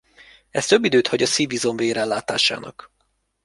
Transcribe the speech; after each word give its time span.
Ez 0.49 0.65
több 0.67 0.83
időt 0.85 1.07
hagy 1.07 1.21
a 1.21 1.25
szívizom 1.25 1.75
vérellátásának. 1.75 2.91